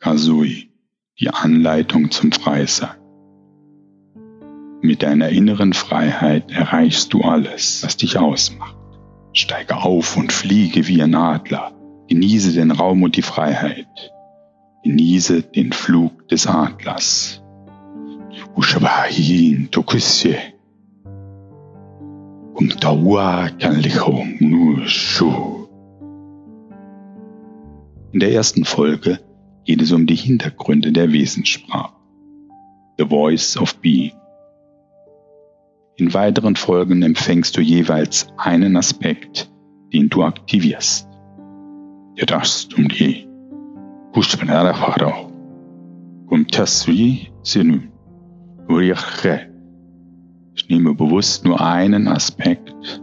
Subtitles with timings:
[0.00, 0.70] Kasui,
[1.18, 2.90] die Anleitung zum Freisein.
[4.80, 8.76] Mit deiner inneren Freiheit erreichst du alles, was dich ausmacht.
[9.32, 11.72] Steige auf und fliege wie ein Adler.
[12.08, 14.12] Genieße den Raum und die Freiheit.
[14.84, 17.42] Genieße den Flug des Adlers.
[18.54, 20.36] Ushabahin tokusye.
[28.12, 29.18] In der ersten Folge
[29.68, 31.92] geht es um die Hintergründe der Wesenssprache.
[32.96, 34.14] The Voice of Being.
[35.96, 39.52] In weiteren Folgen empfängst du jeweils einen Aspekt,
[39.92, 41.06] den du aktivierst.
[42.78, 43.28] Um die
[44.12, 45.28] Pushpanara
[46.28, 46.46] um
[47.42, 47.80] Sinu.
[50.54, 53.02] Ich nehme bewusst nur einen Aspekt,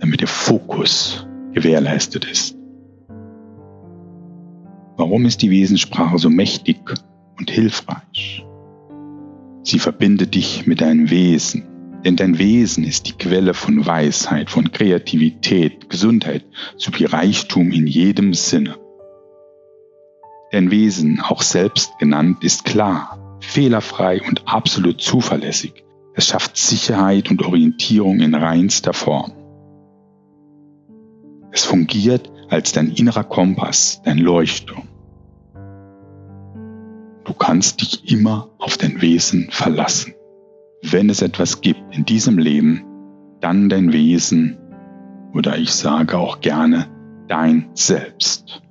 [0.00, 2.56] damit der Fokus gewährleistet ist.
[4.96, 6.78] Warum ist die Wesenssprache so mächtig
[7.38, 8.46] und hilfreich?
[9.62, 11.64] Sie verbindet dich mit deinem Wesen,
[12.04, 16.44] denn dein Wesen ist die Quelle von Weisheit, von Kreativität, Gesundheit
[16.76, 18.76] sowie Reichtum in jedem Sinne.
[20.52, 25.84] Dein Wesen, auch selbst genannt, ist klar, fehlerfrei und absolut zuverlässig.
[26.14, 29.32] Es schafft Sicherheit und Orientierung in reinster Form.
[31.50, 34.88] Es fungiert als dein innerer Kompass, dein Leuchtturm.
[37.34, 40.14] Du kannst dich immer auf dein Wesen verlassen.
[40.82, 42.84] Wenn es etwas gibt in diesem Leben,
[43.40, 44.56] dann dein Wesen
[45.32, 46.86] oder ich sage auch gerne
[47.26, 48.62] dein Selbst.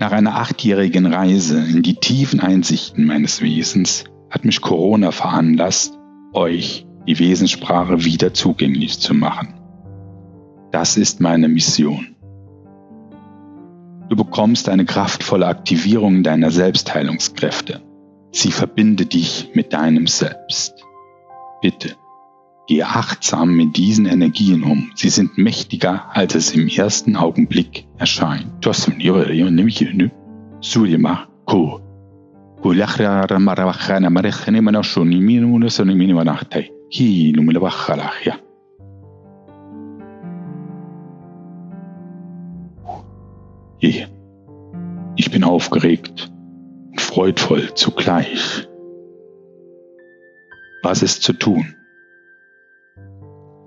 [0.00, 5.98] Nach einer achtjährigen Reise in die tiefen Einsichten meines Wesens hat mich Corona veranlasst,
[6.32, 9.60] euch die Wesenssprache wieder zugänglich zu machen.
[10.72, 12.16] Das ist meine Mission.
[14.10, 17.80] Du bekommst eine kraftvolle Aktivierung deiner Selbstheilungskräfte.
[18.32, 20.84] Sie verbindet dich mit deinem Selbst.
[21.62, 21.94] Bitte,
[22.66, 24.90] gehe achtsam mit diesen Energien um.
[24.96, 28.46] Sie sind mächtiger, als es im ersten Augenblick erscheint.
[38.24, 38.42] Hi,
[43.80, 44.06] Je.
[45.16, 46.30] Ich bin aufgeregt
[46.90, 48.68] und freudvoll zugleich.
[50.82, 51.74] Was ist zu tun?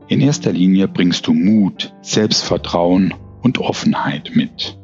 [0.07, 4.77] In erster Linie bringst du Mut, Selbstvertrauen und Offenheit mit.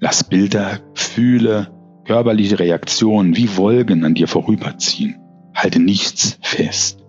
[0.00, 1.68] Lass Bilder, Gefühle,
[2.04, 5.16] körperliche Reaktionen wie Wolken an dir vorüberziehen.
[5.54, 7.04] Halte nichts fest.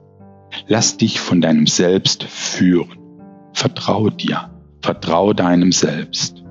[0.67, 2.99] Lass dich von deinem Selbst führen.
[3.53, 4.50] Vertraue dir.
[4.81, 6.43] Vertrau deinem Selbst.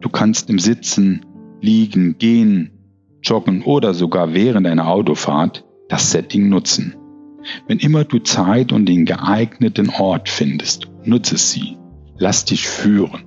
[0.00, 1.24] Du kannst im Sitzen,
[1.60, 2.72] Liegen, Gehen,
[3.22, 6.96] Joggen oder sogar während einer Autofahrt das Setting nutzen.
[7.66, 11.76] Wenn immer du Zeit und den geeigneten Ort findest, nutze sie.
[12.18, 13.24] Lass dich führen.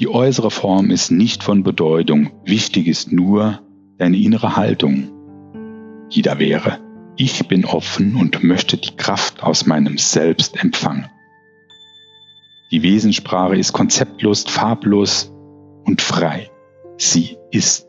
[0.00, 2.30] Die äußere Form ist nicht von Bedeutung.
[2.44, 3.60] Wichtig ist nur
[3.98, 5.10] deine innere Haltung.
[6.12, 6.78] Die da wäre,
[7.16, 11.06] ich bin offen und möchte die Kraft aus meinem Selbst empfangen.
[12.74, 15.32] Die Wesenssprache ist konzeptlos, farblos
[15.84, 16.50] und frei.
[16.98, 17.86] Sie ist.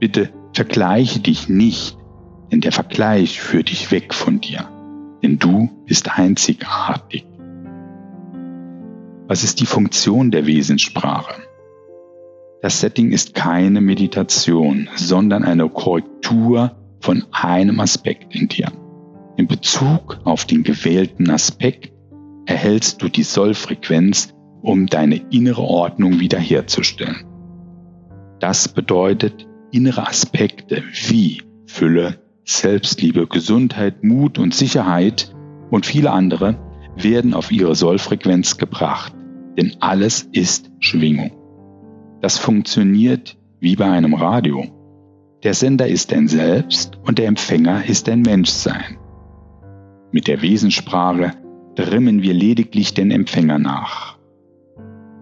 [0.00, 1.96] Bitte vergleiche dich nicht,
[2.50, 4.68] denn der Vergleich führt dich weg von dir,
[5.22, 7.24] denn du bist einzigartig.
[9.28, 11.40] Was ist die Funktion der Wesenssprache?
[12.60, 18.72] Das Setting ist keine Meditation, sondern eine Korrektur von einem Aspekt in dir.
[19.36, 21.93] In Bezug auf den gewählten Aspekt
[22.46, 27.24] erhältst du die Sollfrequenz, um deine innere Ordnung wiederherzustellen.
[28.40, 35.34] Das bedeutet, innere Aspekte wie Fülle, Selbstliebe, Gesundheit, Mut und Sicherheit
[35.70, 36.58] und viele andere
[36.96, 39.14] werden auf ihre Sollfrequenz gebracht,
[39.58, 41.32] denn alles ist Schwingung.
[42.20, 44.66] Das funktioniert wie bei einem Radio.
[45.42, 48.98] Der Sender ist ein Selbst und der Empfänger ist ein Menschsein.
[50.12, 51.32] Mit der Wesenssprache
[51.74, 54.18] drimmen wir lediglich den Empfänger nach.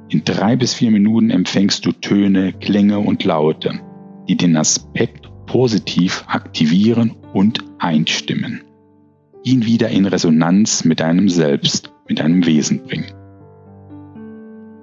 [0.08, 3.80] In drei bis vier Minuten empfängst du Töne, Klänge und Laute,
[4.28, 8.62] die den Aspekt positiv aktivieren und einstimmen,
[9.42, 13.12] ihn wieder in Resonanz mit deinem Selbst, mit deinem Wesen bringen.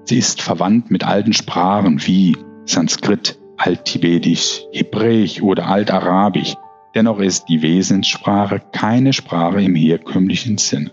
[0.05, 6.55] Sie ist verwandt mit alten Sprachen wie Sanskrit, Alttibetisch, Hebräisch oder Altarabisch.
[6.95, 10.91] Dennoch ist die Wesenssprache keine Sprache im herkömmlichen Sinne.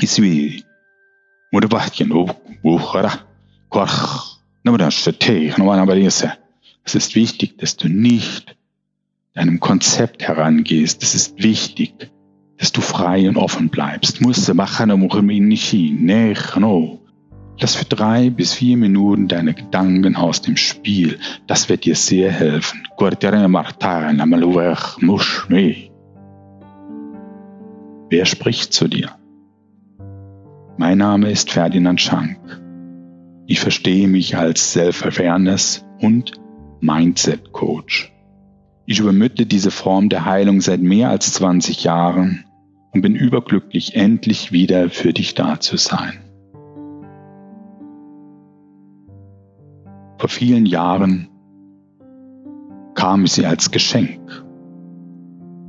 [0.00, 0.62] Isui
[6.84, 8.56] Es ist wichtig, dass du nicht
[9.34, 11.02] deinem Konzept herangehst.
[11.02, 12.10] Es ist wichtig,
[12.58, 14.20] dass du frei und offen bleibst.
[17.58, 21.18] Lass für drei bis vier Minuten deine Gedanken aus dem Spiel.
[21.46, 22.86] Das wird dir sehr helfen.
[28.10, 29.16] Wer spricht zu dir?
[30.78, 32.36] Mein Name ist Ferdinand Schank.
[33.46, 36.32] Ich verstehe mich als Self-Awareness und
[36.80, 38.12] Mindset Coach.
[38.84, 42.44] Ich übermittle diese Form der Heilung seit mehr als 20 Jahren
[42.92, 46.18] und bin überglücklich, endlich wieder für dich da zu sein.
[50.18, 51.28] Vor vielen Jahren
[52.94, 54.44] kam sie als Geschenk.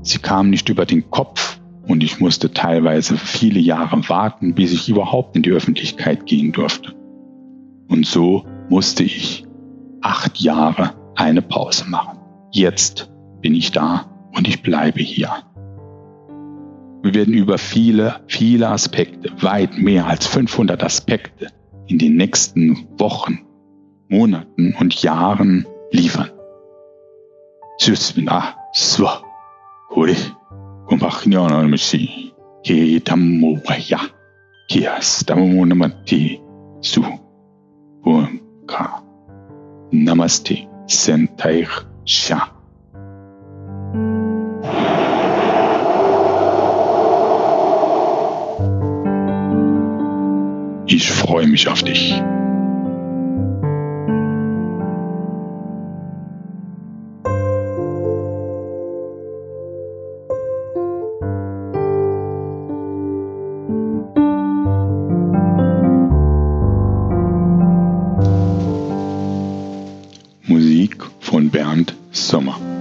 [0.01, 1.56] Sie kam nicht über den Kopf
[1.88, 6.94] und ich musste teilweise viele Jahre warten, bis ich überhaupt in die Öffentlichkeit gehen durfte.
[7.88, 9.45] Und so musste ich
[10.01, 12.19] acht Jahre eine Pause machen.
[12.51, 13.10] Jetzt
[13.42, 14.06] bin ich da
[14.36, 15.31] und ich bleibe hier.
[17.04, 21.48] Wir werden über viele, viele Aspekte, weit mehr als 500 Aspekte
[21.88, 23.45] in den nächsten Wochen,
[24.10, 26.31] Monaten und Jahren liefern.
[27.78, 29.07] Tschüss, bin ah, so,
[29.89, 30.38] kumbachnyana
[30.89, 34.00] mishi, ke tammo waya,
[34.69, 36.42] kias tammo namati,
[36.81, 37.04] su,
[38.66, 39.04] ka,
[39.92, 41.68] namaste, sentair,
[42.06, 42.54] sha.
[50.89, 52.24] Ich freue mich auf dich.
[70.88, 72.76] Musik von Bernd Sommer.